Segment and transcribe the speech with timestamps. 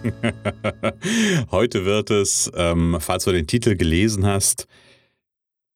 [1.50, 4.66] Heute wird es, ähm, falls du den Titel gelesen hast,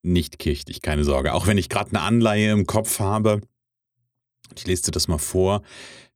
[0.02, 1.32] nicht kirchlich, keine Sorge.
[1.34, 3.40] Auch wenn ich gerade eine Anleihe im Kopf habe,
[4.56, 5.62] ich lese dir das mal vor,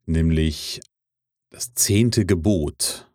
[0.07, 0.81] nämlich
[1.51, 3.08] das zehnte Gebot.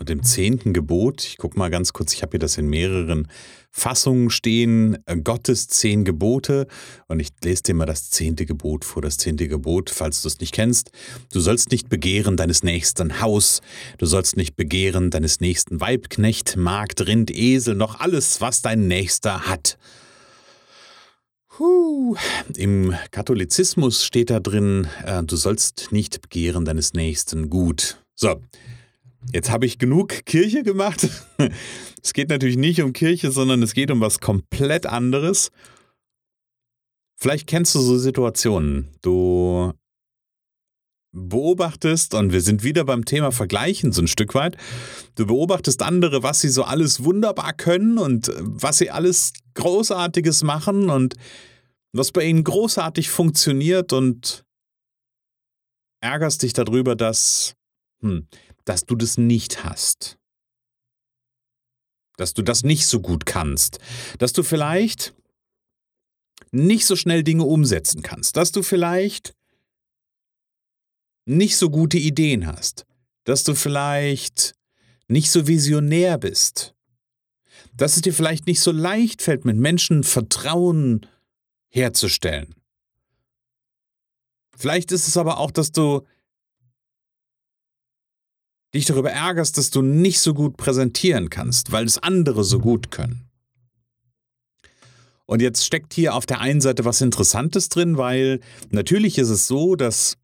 [0.00, 3.28] Und im zehnten Gebot, ich gucke mal ganz kurz, ich habe hier das in mehreren
[3.70, 6.68] Fassungen stehen, äh, Gottes zehn Gebote.
[7.06, 9.02] Und ich lese dir mal das zehnte Gebot vor.
[9.02, 10.90] Das zehnte Gebot, falls du es nicht kennst.
[11.34, 13.60] Du sollst nicht begehren deines nächsten Haus.
[13.98, 19.46] Du sollst nicht begehren deines nächsten Weibknecht, Magd, Rind, Esel, noch alles, was dein Nächster
[19.46, 19.76] hat.
[21.48, 22.16] Puh.
[22.56, 28.02] Im Katholizismus steht da drin, äh, du sollst nicht begehren deines Nächsten gut.
[28.14, 28.40] So,
[29.32, 31.08] jetzt habe ich genug Kirche gemacht.
[32.02, 35.50] es geht natürlich nicht um Kirche, sondern es geht um was komplett anderes.
[37.16, 38.88] Vielleicht kennst du so Situationen.
[39.02, 39.72] Du
[41.12, 44.56] beobachtest, und wir sind wieder beim Thema Vergleichen so ein Stück weit,
[45.16, 50.88] du beobachtest andere, was sie so alles wunderbar können und was sie alles Großartiges machen
[50.88, 51.16] und
[51.92, 54.44] was bei ihnen großartig funktioniert und
[56.00, 57.54] ärgerst dich darüber, dass,
[58.02, 58.28] hm,
[58.70, 60.16] dass du das nicht hast.
[62.16, 63.80] Dass du das nicht so gut kannst.
[64.18, 65.12] Dass du vielleicht
[66.52, 68.36] nicht so schnell Dinge umsetzen kannst.
[68.36, 69.34] Dass du vielleicht
[71.24, 72.86] nicht so gute Ideen hast.
[73.24, 74.54] Dass du vielleicht
[75.08, 76.76] nicht so visionär bist.
[77.74, 81.08] Dass es dir vielleicht nicht so leicht fällt, mit Menschen Vertrauen zu
[81.70, 82.54] herzustellen.
[84.56, 86.06] Vielleicht ist es aber auch, dass du
[88.74, 92.90] dich darüber ärgerst, dass du nicht so gut präsentieren kannst, weil es andere so gut
[92.90, 93.30] können.
[95.26, 99.46] Und jetzt steckt hier auf der einen Seite was Interessantes drin, weil natürlich ist es
[99.46, 100.16] so, dass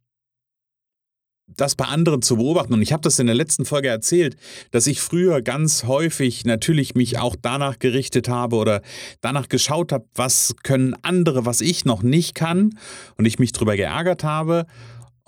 [1.46, 2.74] das bei anderen zu beobachten.
[2.74, 4.36] Und ich habe das in der letzten Folge erzählt,
[4.72, 8.82] dass ich früher ganz häufig natürlich mich auch danach gerichtet habe oder
[9.20, 12.76] danach geschaut habe, was können andere, was ich noch nicht kann.
[13.16, 14.66] Und ich mich darüber geärgert habe.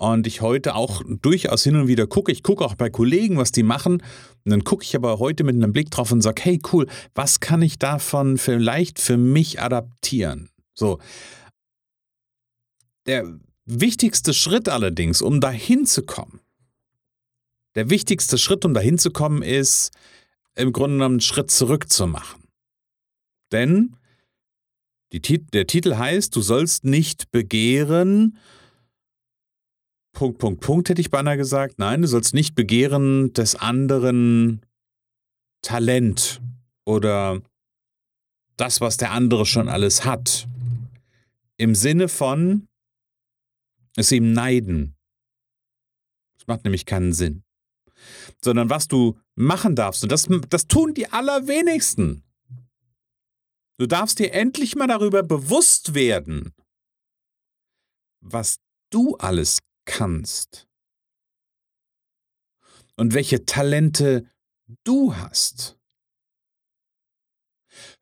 [0.01, 2.31] Und ich heute auch durchaus hin und wieder gucke.
[2.31, 4.01] Ich gucke auch bei Kollegen, was die machen.
[4.45, 7.41] Und dann gucke ich aber heute mit einem Blick drauf und sage, hey cool, was
[7.41, 10.49] kann ich davon vielleicht für mich adaptieren?
[10.73, 10.99] So.
[13.07, 13.25] Der
[13.65, 16.39] wichtigste Schritt allerdings, um dahin zu kommen,
[17.75, 19.91] der wichtigste Schritt, um dahin zu kommen, ist
[20.55, 22.47] im Grunde genommen einen Schritt zurück zu machen.
[23.51, 23.97] Denn
[25.11, 28.37] die, der Titel heißt, du sollst nicht begehren,
[30.13, 31.79] Punkt, Punkt, Punkt, hätte ich beinahe gesagt.
[31.79, 34.61] Nein, du sollst nicht begehren des anderen
[35.61, 36.41] Talent
[36.85, 37.41] oder
[38.57, 40.47] das, was der andere schon alles hat.
[41.57, 42.67] Im Sinne von,
[43.95, 44.95] es ihm neiden.
[46.37, 47.43] Das macht nämlich keinen Sinn.
[48.43, 52.23] Sondern was du machen darfst, und das, das tun die allerwenigsten.
[53.77, 56.53] Du darfst dir endlich mal darüber bewusst werden,
[58.21, 58.59] was
[58.89, 59.59] du alles
[59.89, 60.67] kannst
[62.95, 64.29] und welche Talente
[64.83, 65.77] du hast.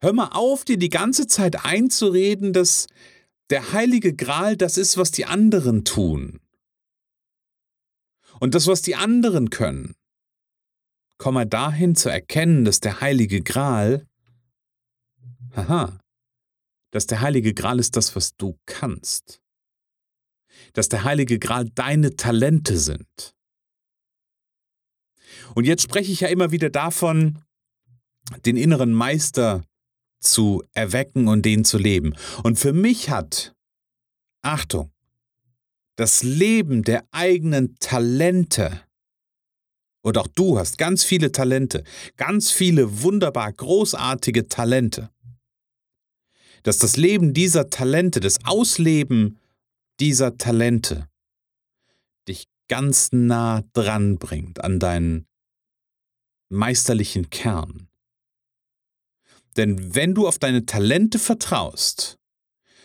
[0.00, 2.88] Hör mal auf, dir die ganze Zeit einzureden, dass
[3.50, 6.40] der heilige Gral das ist, was die anderen tun.
[8.40, 9.94] Und das, was die anderen können.
[11.16, 14.06] Komm mal dahin zu erkennen, dass der heilige Gral,
[15.56, 15.98] haha,
[16.90, 19.40] dass der heilige Gral ist das, was du kannst.
[20.72, 23.34] Dass der heilige Gral deine Talente sind.
[25.54, 27.42] Und jetzt spreche ich ja immer wieder davon,
[28.44, 29.64] den inneren Meister
[30.20, 32.14] zu erwecken und den zu leben.
[32.42, 33.54] Und für mich hat,
[34.42, 34.90] Achtung,
[35.96, 38.82] das Leben der eigenen Talente,
[40.02, 41.82] und auch du hast ganz viele Talente,
[42.16, 45.10] ganz viele wunderbar großartige Talente,
[46.62, 49.38] dass das Leben dieser Talente, das Ausleben
[50.00, 51.08] dieser Talente
[52.28, 55.26] dich ganz nah dran bringt an deinen
[56.50, 57.88] meisterlichen Kern.
[59.56, 62.18] Denn wenn du auf deine Talente vertraust,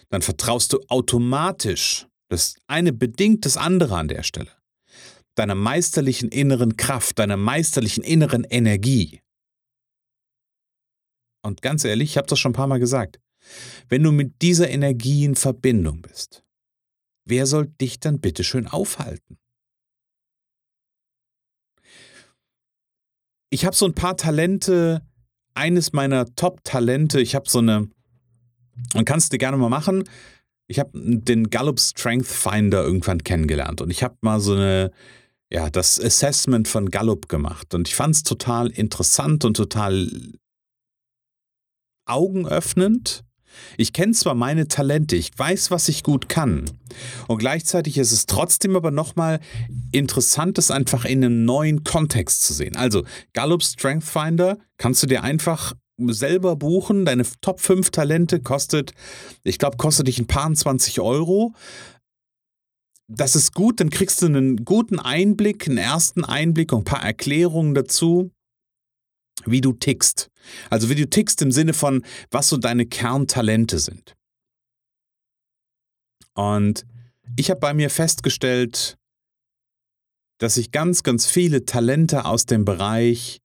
[0.10, 4.52] dann vertraust du automatisch, das eine bedingt das andere an der Stelle,
[5.36, 9.22] deiner meisterlichen inneren Kraft, deiner meisterlichen inneren Energie.
[11.46, 13.20] Und ganz ehrlich, ich habe das schon ein paar Mal gesagt,
[13.90, 16.43] wenn du mit dieser Energie in Verbindung bist,
[17.26, 19.38] wer soll dich dann bitte schön aufhalten?
[23.50, 25.02] Ich habe so ein paar Talente,
[25.54, 27.90] eines meiner Top-Talente, ich habe so eine,
[28.96, 30.04] und kannst du gerne mal machen,
[30.68, 34.92] ich habe den Gallup Strength Finder irgendwann kennengelernt und ich habe mal so eine,
[35.52, 40.10] ja, das Assessment von Gallup gemacht und ich fand es total interessant und total
[42.06, 43.24] augenöffnend.
[43.78, 46.66] Ich kenne zwar meine Talente, ich weiß, was ich gut kann.
[47.28, 49.40] Und gleichzeitig ist es trotzdem aber nochmal
[49.92, 52.76] interessant, das einfach in einem neuen Kontext zu sehen.
[52.76, 53.04] Also
[53.34, 55.74] Gallup Strength Finder kannst du dir einfach
[56.08, 57.06] selber buchen.
[57.06, 58.94] Deine Top 5 Talente kostet,
[59.44, 61.54] ich glaube, kostet dich ein paar 20 Euro.
[63.08, 67.04] Das ist gut, dann kriegst du einen guten Einblick, einen ersten Einblick und ein paar
[67.04, 68.32] Erklärungen dazu,
[69.46, 70.30] wie du tickst.
[70.70, 74.16] Also wie du tickst im Sinne von, was so deine Kerntalente sind.
[76.34, 76.86] Und
[77.36, 78.98] ich habe bei mir festgestellt,
[80.40, 83.40] dass ich ganz, ganz viele Talente aus dem Bereich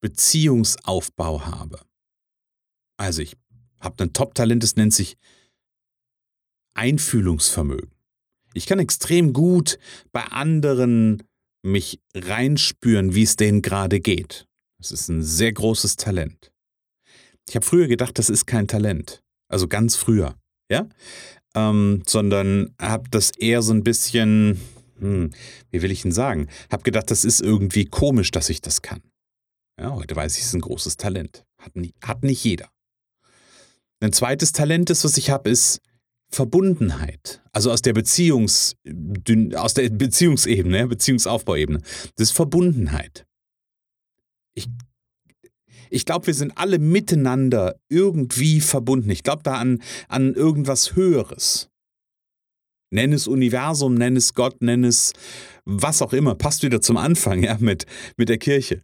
[0.00, 1.80] Beziehungsaufbau habe.
[2.96, 3.36] Also ich
[3.80, 5.16] habe ein Top-Talent, das nennt sich
[6.74, 7.90] Einfühlungsvermögen.
[8.54, 9.78] Ich kann extrem gut
[10.12, 11.22] bei anderen
[11.62, 14.46] mich reinspüren, wie es denen gerade geht.
[14.82, 16.52] Das ist ein sehr großes Talent.
[17.48, 19.22] Ich habe früher gedacht, das ist kein Talent.
[19.48, 20.34] Also ganz früher,
[20.70, 20.88] ja?
[21.54, 24.60] Ähm, sondern habe das eher so ein bisschen,
[24.98, 25.30] hm,
[25.70, 29.02] wie will ich denn sagen, habe gedacht, das ist irgendwie komisch, dass ich das kann.
[29.78, 31.44] Ja, heute weiß ich, es ist ein großes Talent.
[31.58, 32.68] Hat, nie, hat nicht jeder.
[34.00, 35.80] Ein zweites Talent, das was ich habe, ist
[36.28, 37.40] Verbundenheit.
[37.52, 38.74] Also aus der Beziehungs,
[39.54, 41.80] aus der Beziehungsebene, Beziehungsaufbauebene.
[42.16, 43.26] Das ist Verbundenheit.
[44.54, 44.68] Ich,
[45.90, 49.10] ich glaube, wir sind alle miteinander irgendwie verbunden.
[49.10, 51.68] Ich glaube da an, an irgendwas Höheres.
[52.90, 55.14] Nenn es Universum, nenn es Gott, nenn es
[55.64, 56.34] was auch immer.
[56.34, 58.82] Passt wieder zum Anfang, ja, mit, mit der Kirche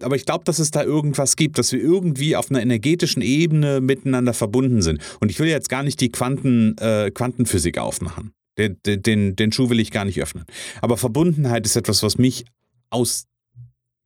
[0.00, 3.80] aber ich glaube, dass es da irgendwas gibt, dass wir irgendwie auf einer energetischen Ebene
[3.80, 5.00] miteinander verbunden sind.
[5.20, 8.32] Und ich will jetzt gar nicht die Quanten, äh, Quantenphysik aufmachen.
[8.56, 10.44] Den, den, den Schuh will ich gar nicht öffnen.
[10.80, 12.44] Aber Verbundenheit ist etwas, was mich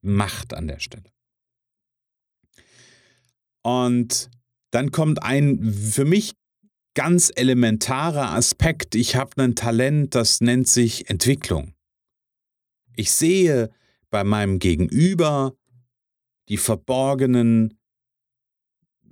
[0.02, 1.10] ausmacht an der Stelle.
[3.62, 4.30] Und
[4.70, 6.34] dann kommt ein für mich
[6.94, 8.94] ganz elementarer Aspekt.
[8.94, 11.74] Ich habe ein Talent, das nennt sich Entwicklung.
[12.96, 13.70] Ich sehe
[14.10, 15.56] bei meinem Gegenüber
[16.48, 17.78] die verborgenen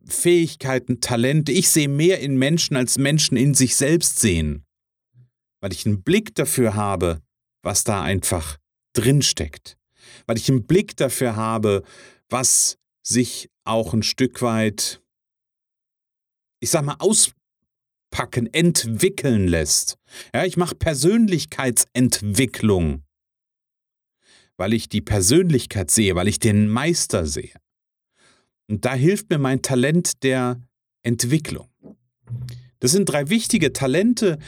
[0.06, 1.52] Fähigkeiten, Talente.
[1.52, 4.64] Ich sehe mehr in Menschen, als Menschen in sich selbst sehen,
[5.60, 7.22] weil ich einen Blick dafür habe,
[7.62, 8.58] was da einfach
[8.94, 9.76] drinsteckt,
[10.26, 11.84] weil ich einen Blick dafür habe,
[12.28, 15.00] was sich auch ein Stück weit,
[16.60, 19.96] ich sag mal, auspacken, entwickeln lässt.
[20.34, 23.06] Ja, ich mache Persönlichkeitsentwicklung
[24.56, 27.54] weil ich die Persönlichkeit sehe, weil ich den Meister sehe.
[28.68, 30.60] Und da hilft mir mein Talent der
[31.02, 31.68] Entwicklung.
[32.80, 34.38] Das sind drei wichtige Talente,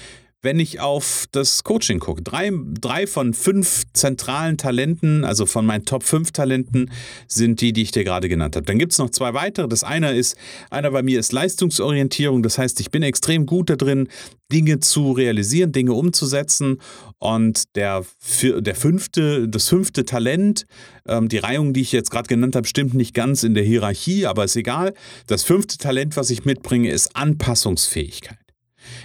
[0.40, 2.22] wenn ich auf das Coaching gucke.
[2.22, 6.90] Drei, drei von fünf zentralen Talenten, also von meinen Top 5 Talenten,
[7.26, 8.64] sind die, die ich dir gerade genannt habe.
[8.64, 9.66] Dann gibt es noch zwei weitere.
[9.68, 10.36] Das eine ist,
[10.70, 12.42] einer bei mir ist Leistungsorientierung.
[12.42, 14.08] Das heißt, ich bin extrem gut darin,
[14.52, 16.80] Dinge zu realisieren, Dinge umzusetzen.
[17.18, 18.04] Und der,
[18.40, 20.66] der fünfte, das fünfte Talent,
[21.06, 24.26] ähm, die Reihung, die ich jetzt gerade genannt habe, stimmt nicht ganz in der Hierarchie,
[24.26, 24.94] aber ist egal.
[25.26, 28.47] Das fünfte Talent, was ich mitbringe, ist Anpassungsfähigkeit.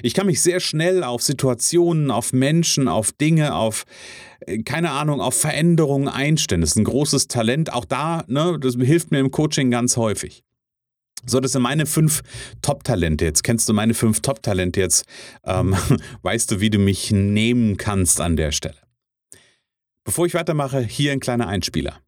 [0.02, 3.86] Ich kann mich sehr schnell auf Situationen, auf Menschen, auf Dinge, auf
[4.46, 6.62] äh, keine Ahnung, auf Veränderungen einstellen.
[6.62, 7.74] Das ist ein großes Talent.
[7.74, 10.44] Auch da, ne, das hilft mir im Coaching ganz häufig.
[11.25, 12.22] So, das sind meine fünf
[12.62, 13.24] Top-Talente.
[13.24, 14.82] Jetzt kennst du meine fünf Top-Talente.
[14.82, 15.06] Jetzt
[15.46, 15.75] ähm,
[16.22, 18.75] weißt du, wie du mich nehmen kannst an der Stelle.
[20.04, 22.00] Bevor ich weitermache, hier ein kleiner Einspieler.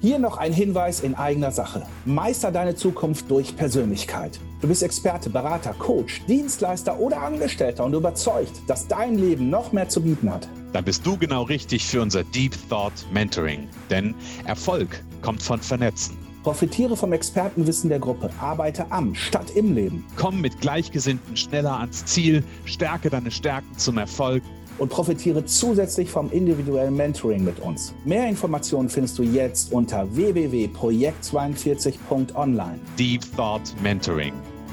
[0.00, 1.86] Hier noch ein Hinweis in eigener Sache.
[2.04, 4.40] Meister deine Zukunft durch Persönlichkeit.
[4.60, 9.88] Du bist Experte, Berater, Coach, Dienstleister oder Angestellter und überzeugt, dass dein Leben noch mehr
[9.88, 10.46] zu bieten hat.
[10.74, 13.68] Dann bist du genau richtig für unser Deep Thought Mentoring.
[13.88, 14.14] Denn
[14.44, 16.18] Erfolg kommt von Vernetzen.
[16.42, 18.28] Profitiere vom Expertenwissen der Gruppe.
[18.38, 20.04] Arbeite am statt im Leben.
[20.16, 22.44] Komm mit Gleichgesinnten schneller ans Ziel.
[22.66, 24.42] Stärke deine Stärken zum Erfolg
[24.76, 27.94] und profitiere zusätzlich vom individuellen Mentoring mit uns.
[28.04, 32.78] Mehr Informationen findest du jetzt unter www.projekt42.online.
[32.98, 34.32] Deep Thought Mentoring.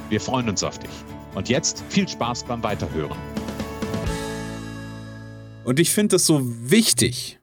[0.10, 0.90] Wir freuen uns auf dich.
[1.36, 3.18] Und jetzt viel Spaß beim Weiterhören.
[5.66, 7.40] Und ich finde es so wichtig,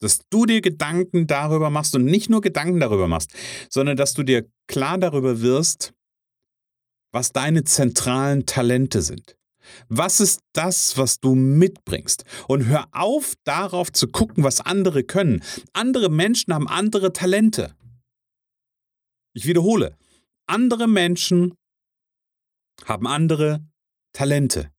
[0.00, 3.32] Dass du dir Gedanken darüber machst und nicht nur Gedanken darüber machst,
[3.70, 5.94] sondern dass du dir klar darüber wirst,
[7.12, 9.38] was deine zentralen Talente sind.
[9.88, 12.24] Was ist das, was du mitbringst?
[12.48, 15.42] Und hör auf, darauf zu gucken, was andere können.
[15.72, 17.74] Andere Menschen haben andere Talente.
[19.32, 19.96] Ich wiederhole,
[20.46, 21.54] andere Menschen
[22.84, 23.64] haben andere
[24.12, 24.70] Talente.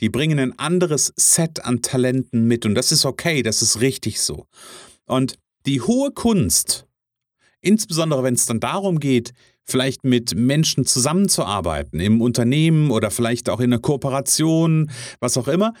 [0.00, 4.20] Die bringen ein anderes Set an Talenten mit und das ist okay, das ist richtig
[4.20, 4.46] so.
[5.06, 6.86] Und die hohe Kunst,
[7.60, 9.32] insbesondere wenn es dann darum geht,
[9.64, 15.72] vielleicht mit Menschen zusammenzuarbeiten, im Unternehmen oder vielleicht auch in einer Kooperation, was auch immer.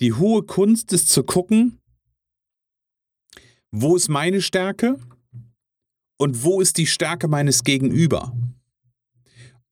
[0.00, 1.78] Die hohe Kunst ist zu gucken,
[3.70, 4.98] wo ist meine Stärke
[6.16, 8.36] und wo ist die Stärke meines Gegenüber.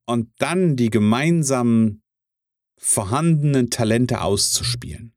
[0.07, 2.03] Und dann die gemeinsamen
[2.77, 5.15] vorhandenen Talente auszuspielen.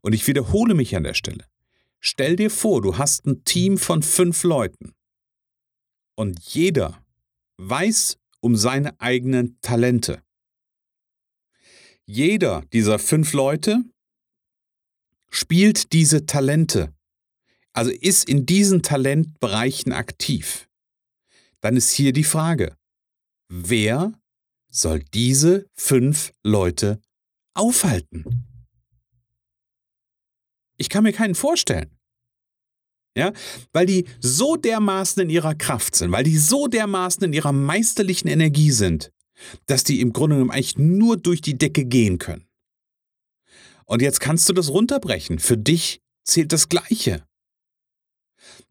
[0.00, 1.46] Und ich wiederhole mich an der Stelle.
[2.00, 4.92] Stell dir vor, du hast ein Team von fünf Leuten.
[6.16, 7.02] Und jeder
[7.56, 10.22] weiß um seine eigenen Talente.
[12.04, 13.82] Jeder dieser fünf Leute
[15.30, 16.92] spielt diese Talente,
[17.74, 20.68] also ist in diesen Talentbereichen aktiv.
[21.60, 22.76] Dann ist hier die Frage,
[23.48, 24.12] wer
[24.70, 27.00] soll diese fünf Leute
[27.52, 28.46] aufhalten?
[30.76, 31.90] Ich kann mir keinen vorstellen.
[33.16, 33.32] Ja,
[33.72, 38.26] weil die so dermaßen in ihrer Kraft sind, weil die so dermaßen in ihrer meisterlichen
[38.26, 39.12] Energie sind,
[39.66, 42.48] dass die im Grunde genommen eigentlich nur durch die Decke gehen können.
[43.84, 45.38] Und jetzt kannst du das runterbrechen.
[45.38, 47.24] Für dich zählt das Gleiche.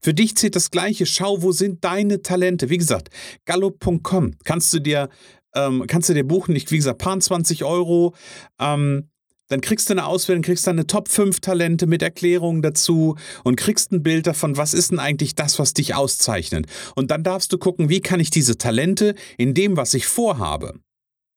[0.01, 1.05] Für dich zählt das Gleiche.
[1.05, 2.69] Schau, wo sind deine Talente?
[2.69, 3.09] Wie gesagt,
[3.45, 5.09] gallup.com kannst du dir
[5.55, 6.55] ähm, kannst du dir buchen.
[6.55, 8.15] Ich, wie gesagt, paar 20 Euro.
[8.59, 9.09] Ähm,
[9.49, 13.55] dann kriegst du eine Auswertung, kriegst dann eine Top 5 Talente mit Erklärungen dazu und
[13.55, 16.65] kriegst ein Bild davon, was ist denn eigentlich das, was dich auszeichnet.
[16.95, 20.79] Und dann darfst du gucken, wie kann ich diese Talente in dem, was ich vorhabe,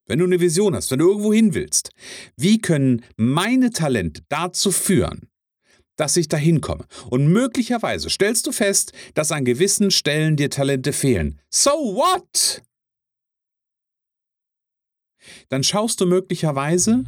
[0.07, 1.91] wenn du eine Vision hast, wenn du irgendwo hin willst,
[2.37, 5.29] wie können meine Talente dazu führen,
[5.97, 6.87] dass ich dahin komme.
[7.11, 11.41] Und möglicherweise stellst du fest, dass an gewissen Stellen dir Talente fehlen.
[11.51, 12.63] So what?
[15.49, 17.05] Dann schaust du möglicherweise,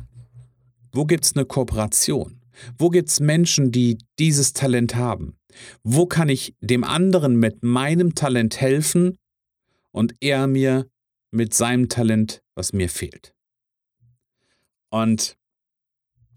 [0.92, 2.40] wo gibt es eine Kooperation?
[2.76, 5.38] Wo gibt es Menschen, die dieses Talent haben?
[5.82, 9.16] Wo kann ich dem anderen mit meinem Talent helfen
[9.92, 10.88] und er mir
[11.30, 13.34] mit seinem Talent, was mir fehlt?
[14.90, 15.36] Und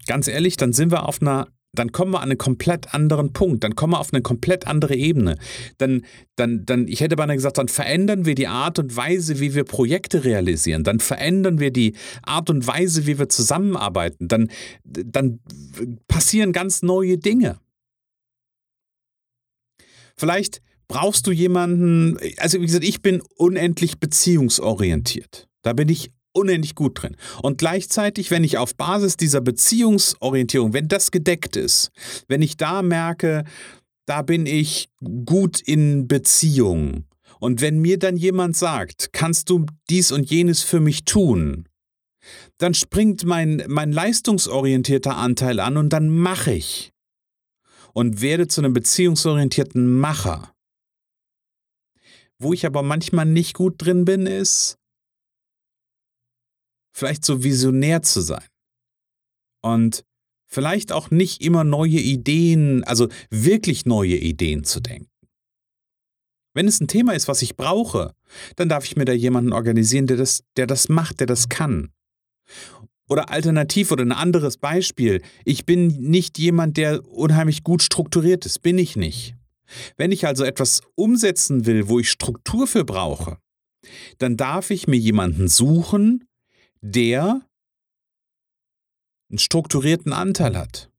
[0.06, 3.64] ganz ehrlich, dann sind wir auf einer dann kommen wir an einen komplett anderen Punkt,
[3.64, 5.36] dann kommen wir auf eine komplett andere Ebene.
[5.78, 6.04] Dann,
[6.36, 9.64] dann, dann, ich hätte beinahe gesagt, dann verändern wir die Art und Weise, wie wir
[9.64, 14.50] Projekte realisieren, dann verändern wir die Art und Weise, wie wir zusammenarbeiten, dann,
[14.84, 15.40] dann
[16.08, 17.58] passieren ganz neue Dinge.
[20.14, 25.48] Vielleicht brauchst du jemanden, also wie gesagt, ich bin unendlich beziehungsorientiert.
[25.62, 27.16] Da bin ich unendlich gut drin.
[27.42, 31.90] Und gleichzeitig, wenn ich auf Basis dieser Beziehungsorientierung, wenn das gedeckt ist,
[32.28, 33.44] wenn ich da merke,
[34.06, 34.88] da bin ich
[35.24, 37.04] gut in Beziehung.
[37.38, 41.68] Und wenn mir dann jemand sagt, kannst du dies und jenes für mich tun,
[42.58, 46.92] dann springt mein, mein leistungsorientierter Anteil an und dann mache ich.
[47.94, 50.54] Und werde zu einem beziehungsorientierten Macher.
[52.38, 54.78] Wo ich aber manchmal nicht gut drin bin, ist,
[56.92, 58.44] vielleicht so visionär zu sein.
[59.62, 60.04] Und
[60.46, 65.08] vielleicht auch nicht immer neue Ideen, also wirklich neue Ideen zu denken.
[66.54, 68.12] Wenn es ein Thema ist, was ich brauche,
[68.56, 71.90] dann darf ich mir da jemanden organisieren, der das, der das macht, der das kann.
[73.08, 75.22] Oder alternativ oder ein anderes Beispiel.
[75.44, 78.60] Ich bin nicht jemand, der unheimlich gut strukturiert ist.
[78.62, 79.34] Bin ich nicht.
[79.96, 83.38] Wenn ich also etwas umsetzen will, wo ich Struktur für brauche,
[84.18, 86.24] dann darf ich mir jemanden suchen,
[86.82, 87.40] der
[89.30, 90.90] einen strukturierten Anteil hat,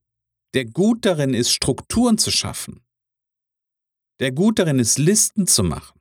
[0.56, 2.82] der gut darin ist, Strukturen zu schaffen,
[4.20, 6.00] der gut darin ist, Listen zu machen,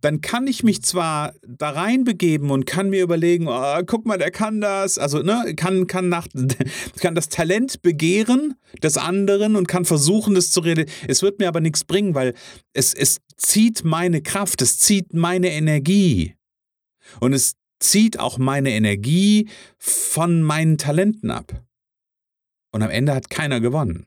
[0.00, 4.30] dann kann ich mich zwar da reinbegeben und kann mir überlegen, oh, guck mal, der
[4.30, 6.26] kann das, also ne, kann, kann, nach,
[7.00, 10.90] kann das Talent begehren des anderen und kann versuchen, das zu realisieren.
[11.06, 12.34] Es wird mir aber nichts bringen, weil
[12.72, 16.34] es, es zieht meine Kraft, es zieht meine Energie.
[17.18, 21.64] Und es zieht auch meine Energie von meinen Talenten ab.
[22.72, 24.06] Und am Ende hat keiner gewonnen.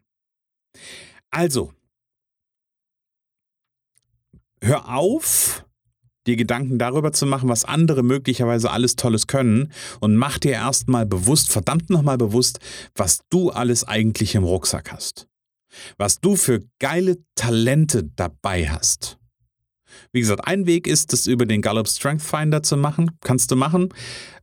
[1.32, 1.74] Also,
[4.62, 5.66] hör auf,
[6.26, 11.06] dir Gedanken darüber zu machen, was andere möglicherweise alles Tolles können und mach dir erstmal
[11.06, 12.60] bewusst, verdammt nochmal bewusst,
[12.96, 15.28] was du alles eigentlich im Rucksack hast.
[15.98, 19.18] was du für geile Talente dabei hast.
[20.12, 23.12] Wie gesagt, ein Weg ist, das über den Gallup Strength Finder zu machen.
[23.22, 23.90] Kannst du machen.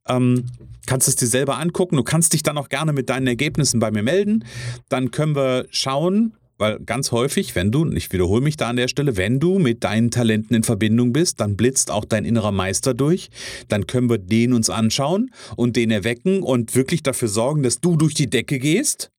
[0.09, 0.45] Ähm,
[0.87, 1.97] kannst es dir selber angucken.
[1.97, 4.45] Du kannst dich dann auch gerne mit deinen Ergebnissen bei mir melden.
[4.89, 8.89] Dann können wir schauen, weil ganz häufig, wenn du, ich wiederhole mich da an der
[8.89, 12.93] Stelle, wenn du mit deinen Talenten in Verbindung bist, dann blitzt auch dein innerer Meister
[12.93, 13.31] durch.
[13.69, 17.97] Dann können wir den uns anschauen und den erwecken und wirklich dafür sorgen, dass du
[17.97, 19.11] durch die Decke gehst.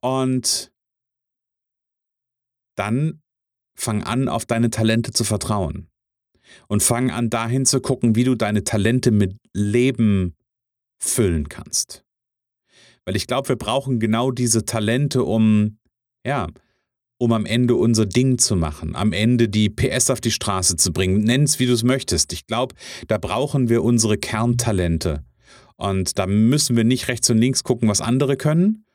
[0.00, 0.70] Und
[2.76, 3.20] dann
[3.76, 5.88] fang an, auf deine Talente zu vertrauen.
[6.68, 10.34] Und fang an, dahin zu gucken, wie du deine Talente mit Leben
[10.98, 12.04] füllen kannst.
[13.04, 15.78] Weil ich glaube, wir brauchen genau diese Talente, um,
[16.24, 16.46] ja,
[17.18, 20.92] um am Ende unser Ding zu machen, am Ende die PS auf die Straße zu
[20.92, 21.20] bringen.
[21.20, 22.32] Nenn es, wie du es möchtest.
[22.32, 22.74] Ich glaube,
[23.08, 25.24] da brauchen wir unsere Kerntalente.
[25.76, 28.86] Und da müssen wir nicht rechts und links gucken, was andere können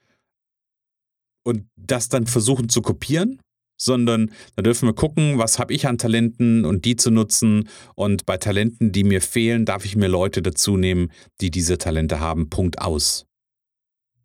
[1.43, 3.41] und das dann versuchen zu kopieren,
[3.81, 7.67] sondern da dürfen wir gucken, was habe ich an Talenten und die zu nutzen.
[7.95, 11.11] Und bei Talenten, die mir fehlen, darf ich mir Leute dazu nehmen,
[11.41, 12.49] die diese Talente haben.
[12.49, 13.25] Punkt aus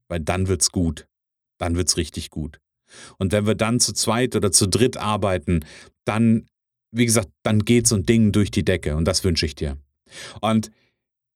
[0.08, 1.06] weil dann wird's gut.
[1.58, 2.60] Dann wird's richtig gut.
[3.18, 5.64] Und wenn wir dann zu zweit oder zu dritt arbeiten,
[6.04, 6.46] dann,
[6.92, 9.76] wie gesagt, dann geht so ein Ding durch die Decke und das wünsche ich dir.
[10.40, 10.70] Und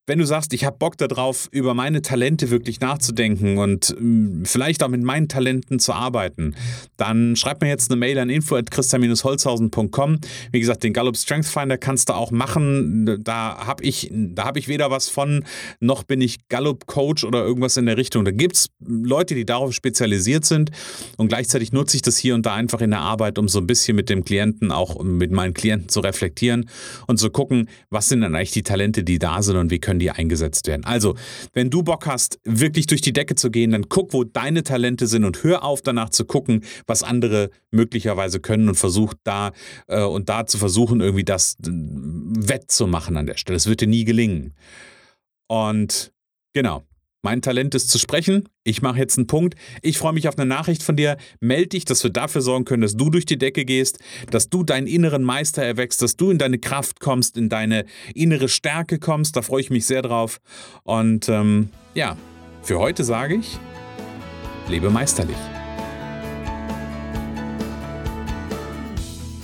[0.07, 4.81] wenn du sagst, ich habe Bock darauf, über meine Talente wirklich nachzudenken und mh, vielleicht
[4.83, 6.55] auch mit meinen Talenten zu arbeiten,
[6.97, 10.19] dann schreib mir jetzt eine Mail an info@christian-holzhausen.com.
[10.51, 13.23] Wie gesagt, den Gallup Strength Finder kannst du auch machen.
[13.23, 15.45] Da habe ich, da hab ich weder was von,
[15.79, 18.25] noch bin ich Gallup Coach oder irgendwas in der Richtung.
[18.25, 20.71] Da gibt es Leute, die darauf spezialisiert sind
[21.17, 23.67] und gleichzeitig nutze ich das hier und da einfach in der Arbeit, um so ein
[23.67, 26.67] bisschen mit dem Klienten, auch mit meinen Klienten zu reflektieren
[27.05, 29.90] und zu gucken, was sind dann eigentlich die Talente, die da sind und wie können
[29.91, 30.85] können die eingesetzt werden.
[30.85, 31.15] Also,
[31.51, 35.05] wenn du Bock hast, wirklich durch die Decke zu gehen, dann guck, wo deine Talente
[35.05, 39.51] sind und hör auf, danach zu gucken, was andere möglicherweise können und versuch da
[39.87, 43.57] äh, und da zu versuchen, irgendwie das äh, wettzumachen an der Stelle.
[43.57, 44.53] Es wird dir nie gelingen.
[45.47, 46.13] Und
[46.53, 46.83] genau.
[47.23, 48.49] Mein Talent ist zu sprechen.
[48.63, 49.55] Ich mache jetzt einen Punkt.
[49.81, 51.17] Ich freue mich auf eine Nachricht von dir.
[51.39, 53.99] Meld dich, dass wir dafür sorgen können, dass du durch die Decke gehst,
[54.31, 58.49] dass du deinen inneren Meister erwächst, dass du in deine Kraft kommst, in deine innere
[58.49, 59.35] Stärke kommst.
[59.35, 60.39] Da freue ich mich sehr drauf.
[60.83, 62.17] Und ähm, ja,
[62.63, 63.59] für heute sage ich,
[64.67, 65.37] lebe meisterlich.